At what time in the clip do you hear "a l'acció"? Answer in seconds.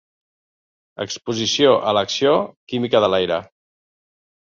1.91-2.31